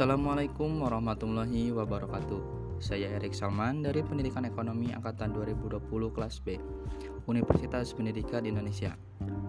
Assalamualaikum 0.00 0.80
warahmatullahi 0.80 1.76
wabarakatuh. 1.76 2.40
Saya 2.80 3.20
Erik 3.20 3.36
Salman 3.36 3.84
dari 3.84 4.00
Pendidikan 4.00 4.48
Ekonomi 4.48 4.96
Angkatan 4.96 5.28
2020 5.36 5.76
kelas 6.16 6.40
B, 6.40 6.56
Universitas 7.28 7.92
Pendidikan 7.92 8.48
Indonesia. 8.48 8.96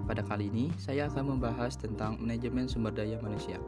Pada 0.04 0.20
kali 0.20 0.52
ini, 0.52 0.68
saya 0.76 1.08
akan 1.08 1.40
membahas 1.40 1.80
tentang 1.80 2.20
manajemen 2.20 2.68
sumber 2.68 2.92
daya 2.92 3.16
manusia. 3.24 3.64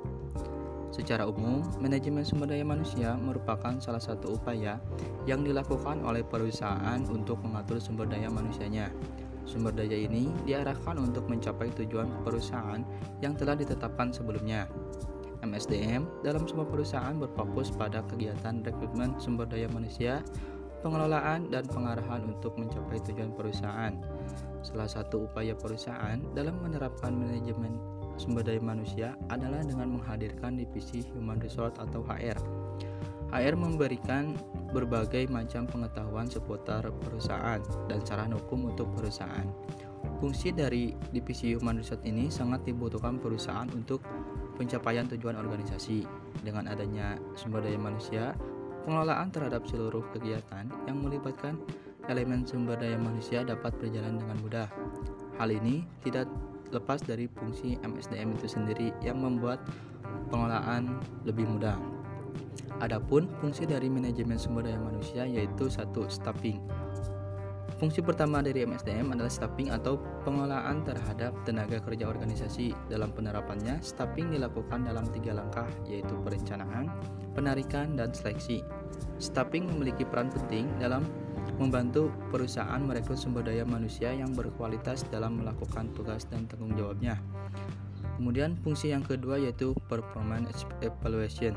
Secara 0.91 1.23
umum, 1.23 1.63
manajemen 1.79 2.27
sumber 2.27 2.51
daya 2.51 2.67
manusia 2.67 3.15
merupakan 3.15 3.79
salah 3.79 4.03
satu 4.03 4.35
upaya 4.35 4.75
yang 5.23 5.39
dilakukan 5.47 6.03
oleh 6.03 6.27
perusahaan 6.27 6.99
untuk 7.07 7.39
mengatur 7.47 7.79
sumber 7.79 8.11
daya 8.11 8.27
manusianya. 8.27 8.91
Sumber 9.47 9.71
daya 9.71 10.03
ini 10.03 10.35
diarahkan 10.43 10.99
untuk 10.99 11.31
mencapai 11.31 11.71
tujuan 11.79 12.11
perusahaan 12.27 12.83
yang 13.23 13.39
telah 13.39 13.55
ditetapkan 13.55 14.11
sebelumnya. 14.11 14.67
MSDM 15.43 16.23
dalam 16.23 16.47
sebuah 16.47 16.71
perusahaan 16.71 17.13
berfokus 17.19 17.69
pada 17.75 17.99
kegiatan 18.07 18.63
rekrutmen 18.63 19.19
sumber 19.19 19.45
daya 19.45 19.67
manusia, 19.69 20.23
pengelolaan, 20.79 21.51
dan 21.51 21.67
pengarahan 21.67 22.23
untuk 22.23 22.55
mencapai 22.55 23.03
tujuan 23.03 23.35
perusahaan. 23.35 23.93
Salah 24.63 24.87
satu 24.87 25.27
upaya 25.27 25.51
perusahaan 25.53 26.23
dalam 26.31 26.55
menerapkan 26.63 27.11
manajemen 27.11 27.75
sumber 28.15 28.47
daya 28.47 28.63
manusia 28.63 29.19
adalah 29.27 29.59
dengan 29.61 29.99
menghadirkan 29.99 30.55
divisi 30.55 31.03
Human 31.11 31.43
Resource 31.43 31.75
atau 31.77 32.01
HR. 32.07 32.39
HR 33.33 33.57
memberikan 33.57 34.37
berbagai 34.69 35.25
macam 35.25 35.65
pengetahuan 35.65 36.29
seputar 36.29 36.85
perusahaan 37.01 37.57
dan 37.89 37.99
cara 38.05 38.29
hukum 38.29 38.69
untuk 38.69 38.93
perusahaan. 38.93 39.49
Fungsi 40.21 40.53
dari 40.53 40.93
divisi 41.09 41.57
Human 41.57 41.81
Resource 41.81 42.05
ini 42.05 42.29
sangat 42.29 42.61
dibutuhkan 42.63 43.17
perusahaan 43.17 43.65
untuk 43.73 44.05
pencapaian 44.55 45.07
tujuan 45.09 45.37
organisasi. 45.37 46.05
Dengan 46.41 46.69
adanya 46.69 47.17
sumber 47.37 47.63
daya 47.63 47.79
manusia, 47.79 48.33
pengelolaan 48.83 49.31
terhadap 49.31 49.63
seluruh 49.65 50.03
kegiatan 50.11 50.67
yang 50.85 50.97
melibatkan 50.99 51.57
elemen 52.11 52.43
sumber 52.43 52.75
daya 52.75 52.99
manusia 52.99 53.41
dapat 53.47 53.71
berjalan 53.79 54.19
dengan 54.19 54.37
mudah. 54.43 54.67
Hal 55.39 55.49
ini 55.49 55.87
tidak 56.03 56.27
lepas 56.73 56.99
dari 57.05 57.29
fungsi 57.29 57.79
MSDM 57.79 58.35
itu 58.35 58.47
sendiri 58.49 58.89
yang 59.05 59.21
membuat 59.21 59.61
pengelolaan 60.33 60.99
lebih 61.23 61.47
mudah. 61.47 61.77
Adapun 62.81 63.29
fungsi 63.39 63.63
dari 63.69 63.87
manajemen 63.87 64.35
sumber 64.35 64.67
daya 64.67 64.81
manusia 64.81 65.23
yaitu 65.23 65.69
satu 65.69 66.09
staffing. 66.09 66.59
Fungsi 67.83 67.99
pertama 67.99 68.39
dari 68.39 68.63
MSDM 68.63 69.11
adalah 69.11 69.27
staffing 69.27 69.67
atau 69.67 69.99
pengelolaan 70.23 70.87
terhadap 70.87 71.35
tenaga 71.43 71.83
kerja 71.83 72.07
organisasi. 72.07 72.71
Dalam 72.87 73.11
penerapannya, 73.11 73.83
staffing 73.83 74.31
dilakukan 74.31 74.87
dalam 74.87 75.03
tiga 75.11 75.35
langkah, 75.35 75.67
yaitu 75.83 76.15
perencanaan, 76.23 76.87
penarikan, 77.35 77.99
dan 77.99 78.15
seleksi. 78.15 78.63
Staffing 79.19 79.67
memiliki 79.67 80.07
peran 80.07 80.31
penting 80.31 80.71
dalam 80.79 81.03
membantu 81.59 82.07
perusahaan 82.31 82.79
merekrut 82.79 83.19
sumber 83.19 83.43
daya 83.43 83.67
manusia 83.67 84.15
yang 84.15 84.31
berkualitas 84.31 85.03
dalam 85.11 85.43
melakukan 85.43 85.91
tugas 85.91 86.23
dan 86.31 86.47
tanggung 86.47 86.79
jawabnya. 86.79 87.19
Kemudian 88.15 88.55
fungsi 88.63 88.95
yang 88.95 89.03
kedua 89.03 89.35
yaitu 89.43 89.75
performance 89.91 90.63
evaluation. 90.79 91.51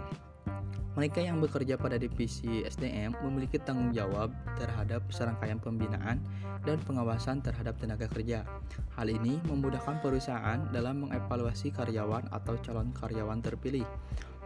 Mereka 0.96 1.20
yang 1.20 1.44
bekerja 1.44 1.76
pada 1.76 2.00
divisi 2.00 2.64
SDM 2.64 3.20
memiliki 3.20 3.60
tanggung 3.60 3.92
jawab 3.92 4.32
terhadap 4.56 5.04
serangkaian 5.12 5.60
pembinaan 5.60 6.24
dan 6.64 6.80
pengawasan 6.88 7.44
terhadap 7.44 7.76
tenaga 7.76 8.08
kerja. 8.08 8.48
Hal 8.96 9.12
ini 9.12 9.36
memudahkan 9.44 10.00
perusahaan 10.00 10.56
dalam 10.72 11.04
mengevaluasi 11.04 11.68
karyawan 11.76 12.32
atau 12.32 12.56
calon 12.64 12.96
karyawan 12.96 13.44
terpilih. 13.44 13.84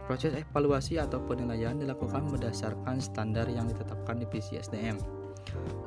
Proses 0.03 0.35
evaluasi 0.35 0.99
atau 0.99 1.23
penilaian 1.23 1.79
dilakukan 1.79 2.27
berdasarkan 2.27 2.99
standar 2.99 3.47
yang 3.47 3.71
ditetapkan 3.71 4.19
divisi 4.19 4.59
SDM. 4.59 4.99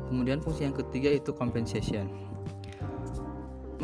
Kemudian 0.09 0.41
fungsi 0.41 0.65
yang 0.65 0.73
ketiga 0.73 1.13
itu 1.13 1.37
compensation. 1.37 2.09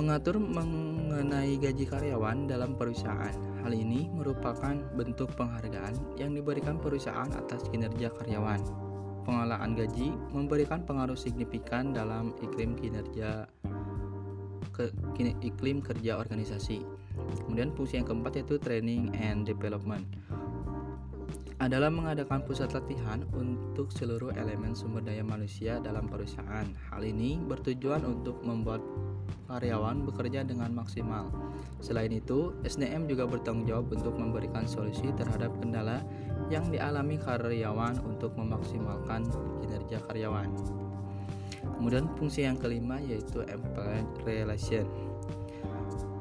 Mengatur 0.00 0.41
mengenai 0.41 1.60
gaji 1.60 1.84
karyawan 1.84 2.48
dalam 2.48 2.72
perusahaan. 2.72 3.49
Hal 3.60 3.76
ini 3.76 4.09
merupakan 4.09 4.72
bentuk 4.97 5.37
penghargaan 5.37 6.16
yang 6.16 6.32
diberikan 6.32 6.81
perusahaan 6.81 7.28
atas 7.28 7.69
kinerja 7.69 8.09
karyawan. 8.16 8.60
Pengelolaan 9.28 9.76
gaji 9.76 10.16
memberikan 10.32 10.82
pengaruh 10.88 11.16
signifikan 11.16 11.93
dalam 11.93 12.32
iklim 12.41 12.72
kinerja 12.75 13.44
ke, 14.72 14.88
iklim 15.44 15.84
kerja 15.84 16.16
organisasi. 16.16 16.81
Kemudian 17.44 17.76
fungsi 17.76 18.00
yang 18.00 18.09
keempat 18.09 18.41
yaitu 18.41 18.56
training 18.56 19.12
and 19.21 19.44
development 19.44 20.09
adalah 21.60 21.93
mengadakan 21.93 22.41
pusat 22.41 22.72
latihan 22.72 23.21
untuk 23.37 23.93
seluruh 23.93 24.32
elemen 24.32 24.72
sumber 24.72 25.04
daya 25.04 25.21
manusia 25.21 25.76
dalam 25.76 26.09
perusahaan. 26.09 26.65
Hal 26.88 27.04
ini 27.04 27.37
bertujuan 27.37 28.00
untuk 28.09 28.41
membuat 28.41 28.81
karyawan 29.44 30.09
bekerja 30.09 30.41
dengan 30.48 30.72
maksimal. 30.72 31.28
Selain 31.84 32.09
itu, 32.16 32.56
SDM 32.65 33.04
juga 33.12 33.28
bertanggung 33.28 33.69
jawab 33.69 33.93
untuk 33.93 34.16
memberikan 34.16 34.65
solusi 34.65 35.12
terhadap 35.21 35.53
kendala 35.60 36.00
yang 36.48 36.65
dialami 36.72 37.21
karyawan 37.21 38.00
untuk 38.09 38.32
memaksimalkan 38.41 39.28
kinerja 39.60 40.00
karyawan. 40.09 40.48
Kemudian 41.77 42.09
fungsi 42.16 42.48
yang 42.48 42.56
kelima 42.56 42.97
yaitu 43.04 43.44
employee 43.44 44.09
relation 44.25 44.88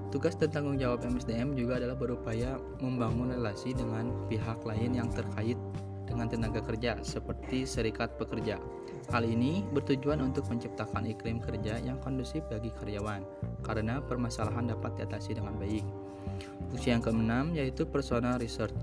Tugas 0.09 0.33
dan 0.41 0.49
tanggung 0.49 0.81
jawab 0.81 1.05
MSDM 1.05 1.53
juga 1.53 1.77
adalah 1.77 1.93
berupaya 1.93 2.57
membangun 2.81 3.29
relasi 3.29 3.77
dengan 3.77 4.09
pihak 4.25 4.65
lain 4.65 4.97
yang 4.97 5.05
terkait 5.13 5.53
dengan 6.09 6.25
tenaga 6.25 6.65
kerja 6.65 6.97
seperti 7.05 7.69
serikat 7.69 8.17
pekerja. 8.17 8.57
Hal 9.13 9.21
ini 9.21 9.61
bertujuan 9.69 10.17
untuk 10.25 10.49
menciptakan 10.49 11.05
iklim 11.05 11.37
kerja 11.37 11.77
yang 11.77 12.01
kondusif 12.01 12.41
bagi 12.49 12.73
karyawan 12.73 13.21
karena 13.61 14.01
permasalahan 14.01 14.73
dapat 14.73 14.97
diatasi 14.97 15.37
dengan 15.37 15.53
baik. 15.61 15.85
Fungsi 16.73 16.89
yang 16.89 17.05
keenam 17.05 17.53
yaitu 17.53 17.85
personal 17.85 18.41
research. 18.41 18.73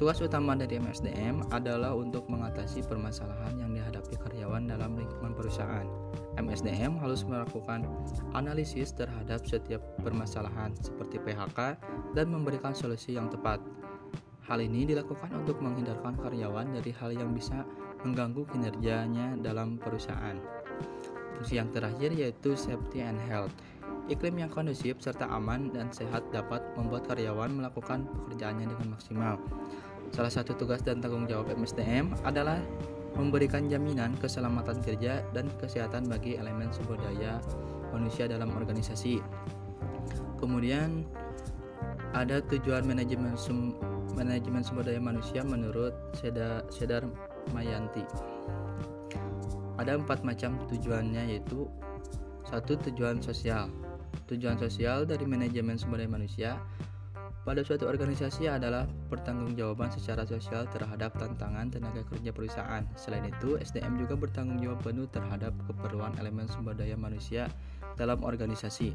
Tugas 0.00 0.16
utama 0.24 0.56
dari 0.56 0.80
MSDM 0.80 1.52
adalah 1.52 1.92
untuk 1.92 2.24
mengatasi 2.32 2.88
permasalahan 2.88 3.52
yang 3.60 3.76
dihadapi 3.76 4.16
karyawan 4.16 4.64
dalam 4.64 4.96
lingkungan 4.96 5.36
perusahaan. 5.36 6.07
MSDM 6.38 7.02
harus 7.02 7.26
melakukan 7.26 7.82
analisis 8.32 8.94
terhadap 8.94 9.42
setiap 9.44 9.82
permasalahan 10.00 10.70
seperti 10.78 11.18
PHK 11.18 11.76
dan 12.14 12.26
memberikan 12.30 12.72
solusi 12.72 13.18
yang 13.18 13.26
tepat. 13.26 13.58
Hal 14.48 14.64
ini 14.64 14.88
dilakukan 14.88 15.28
untuk 15.36 15.60
menghindarkan 15.60 16.16
karyawan 16.16 16.72
dari 16.72 16.94
hal 16.96 17.12
yang 17.12 17.36
bisa 17.36 17.68
mengganggu 18.00 18.48
kinerjanya 18.48 19.36
dalam 19.44 19.76
perusahaan. 19.76 20.40
Fungsi 21.36 21.60
yang 21.60 21.68
terakhir 21.68 22.16
yaitu 22.16 22.56
safety 22.56 23.04
and 23.04 23.20
health. 23.28 23.52
Iklim 24.08 24.40
yang 24.40 24.48
kondusif 24.48 24.96
serta 25.04 25.28
aman 25.28 25.68
dan 25.68 25.92
sehat 25.92 26.24
dapat 26.32 26.64
membuat 26.80 27.04
karyawan 27.12 27.52
melakukan 27.52 28.08
pekerjaannya 28.08 28.72
dengan 28.72 28.96
maksimal. 28.96 29.36
Salah 30.16 30.32
satu 30.32 30.56
tugas 30.56 30.80
dan 30.80 31.04
tanggung 31.04 31.28
jawab 31.28 31.52
MSDM 31.52 32.16
adalah 32.24 32.56
memberikan 33.18 33.66
jaminan 33.66 34.14
keselamatan 34.22 34.78
kerja 34.80 35.26
dan 35.34 35.50
kesehatan 35.58 36.06
bagi 36.06 36.38
elemen 36.38 36.70
sumber 36.70 36.94
daya 37.02 37.42
manusia 37.90 38.30
dalam 38.30 38.54
organisasi. 38.54 39.18
Kemudian 40.38 41.02
ada 42.14 42.38
tujuan 42.46 42.86
manajemen 42.86 43.34
sum, 43.34 43.74
manajemen 44.14 44.62
sumber 44.62 44.86
daya 44.86 45.02
manusia 45.02 45.42
menurut 45.42 45.92
Seda, 46.14 46.62
Sedar 46.70 47.02
Mayanti. 47.50 48.06
Ada 49.82 49.98
empat 49.98 50.22
macam 50.22 50.54
tujuannya 50.70 51.34
yaitu 51.34 51.66
satu 52.46 52.78
tujuan 52.86 53.18
sosial. 53.18 53.66
Tujuan 54.30 54.62
sosial 54.62 55.02
dari 55.02 55.26
manajemen 55.26 55.74
sumber 55.74 56.06
daya 56.06 56.10
manusia 56.14 56.50
pada 57.48 57.64
suatu 57.64 57.88
organisasi 57.88 58.44
adalah 58.44 58.84
pertanggungjawaban 59.08 59.88
secara 59.88 60.28
sosial 60.28 60.68
terhadap 60.68 61.16
tantangan 61.16 61.72
tenaga 61.72 62.04
kerja 62.04 62.28
perusahaan. 62.28 62.84
Selain 62.92 63.24
itu, 63.24 63.56
SDM 63.56 63.96
juga 63.96 64.20
bertanggung 64.20 64.60
jawab 64.60 64.84
penuh 64.84 65.08
terhadap 65.08 65.56
keperluan 65.64 66.12
elemen 66.20 66.44
sumber 66.44 66.76
daya 66.76 66.92
manusia 67.00 67.48
dalam 67.96 68.20
organisasi. 68.20 68.92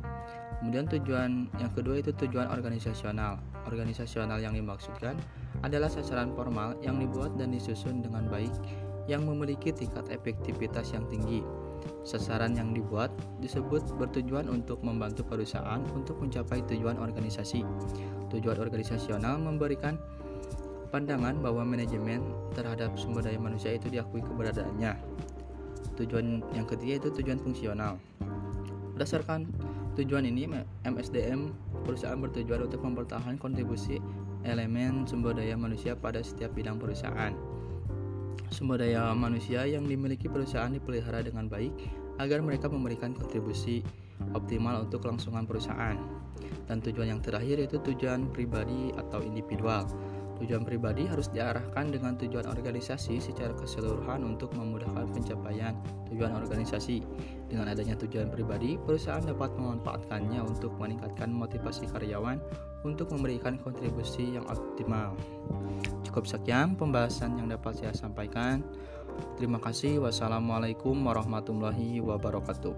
Kemudian 0.61 0.85
tujuan 0.85 1.50
yang 1.57 1.73
kedua 1.73 1.97
itu 1.97 2.13
tujuan 2.13 2.45
organisasional. 2.53 3.41
Organisasional 3.65 4.38
yang 4.38 4.53
dimaksudkan 4.53 5.17
adalah 5.65 5.89
sasaran 5.89 6.29
formal 6.38 6.77
yang 6.85 7.01
dibuat 7.01 7.33
dan 7.41 7.50
disusun 7.50 8.05
dengan 8.05 8.29
baik 8.29 8.53
yang 9.09 9.25
memiliki 9.25 9.73
tingkat 9.73 10.05
efektivitas 10.13 10.94
yang 10.94 11.09
tinggi. 11.09 11.41
Sasaran 12.03 12.56
yang 12.56 12.75
dibuat 12.75 13.13
disebut 13.39 13.95
bertujuan 13.95 14.51
untuk 14.51 14.83
membantu 14.83 15.24
perusahaan 15.24 15.80
untuk 15.95 16.19
mencapai 16.19 16.59
tujuan 16.68 17.00
organisasi. 17.00 17.63
Tujuan 18.31 18.57
organisasional 18.59 19.39
memberikan 19.39 19.95
pandangan 20.94 21.41
bahwa 21.41 21.65
manajemen 21.65 22.21
terhadap 22.53 22.94
sumber 22.94 23.25
daya 23.25 23.41
manusia 23.41 23.74
itu 23.74 23.89
diakui 23.89 24.21
keberadaannya. 24.21 24.94
Tujuan 25.97 26.45
yang 26.53 26.69
ketiga 26.69 27.01
itu 27.01 27.09
tujuan 27.18 27.41
fungsional. 27.41 27.97
Berdasarkan 28.94 29.50
tujuan 29.97 30.29
ini, 30.29 30.45
MSDM 30.86 31.50
perusahaan 31.81 32.18
bertujuan 32.18 32.69
untuk 32.69 32.86
mempertahankan 32.86 33.41
kontribusi 33.41 33.97
elemen 34.45 35.09
sumber 35.09 35.33
daya 35.33 35.57
manusia 35.57 35.97
pada 35.97 36.21
setiap 36.21 36.53
bidang 36.53 36.77
perusahaan. 36.77 37.33
Sumber 38.53 38.81
daya 38.81 39.12
manusia 39.18 39.65
yang 39.65 39.85
dimiliki 39.85 40.30
perusahaan 40.30 40.71
dipelihara 40.71 41.25
dengan 41.25 41.50
baik 41.50 41.74
agar 42.21 42.39
mereka 42.45 42.69
memberikan 42.69 43.18
kontribusi 43.18 43.81
optimal 44.38 44.85
untuk 44.85 45.01
kelangsungan 45.03 45.44
perusahaan. 45.50 45.97
Dan 46.69 46.80
tujuan 46.80 47.18
yang 47.18 47.21
terakhir 47.21 47.59
yaitu 47.59 47.81
tujuan 47.81 48.30
pribadi 48.31 48.94
atau 48.95 49.19
individual. 49.19 49.83
Tujuan 50.43 50.67
pribadi 50.67 51.07
harus 51.07 51.31
diarahkan 51.31 51.87
dengan 51.87 52.19
tujuan 52.19 52.43
organisasi 52.51 53.23
secara 53.23 53.55
keseluruhan 53.55 54.27
untuk 54.27 54.51
memudahkan 54.59 55.07
pencapaian 55.15 55.71
tujuan 56.11 56.35
organisasi. 56.35 56.99
Dengan 57.47 57.71
adanya 57.71 57.95
tujuan 57.95 58.27
pribadi, 58.27 58.75
perusahaan 58.75 59.23
dapat 59.23 59.55
memanfaatkannya 59.55 60.43
untuk 60.43 60.75
meningkatkan 60.75 61.31
motivasi 61.31 61.87
karyawan 61.95 62.43
untuk 62.83 63.15
memberikan 63.15 63.55
kontribusi 63.55 64.35
yang 64.35 64.43
optimal. 64.51 65.15
Cukup 66.03 66.27
sekian 66.27 66.75
pembahasan 66.75 67.39
yang 67.39 67.47
dapat 67.47 67.79
saya 67.79 67.95
sampaikan. 67.95 68.59
Terima 69.39 69.63
kasih. 69.63 70.03
Wassalamualaikum 70.03 70.99
warahmatullahi 71.07 72.03
wabarakatuh. 72.03 72.75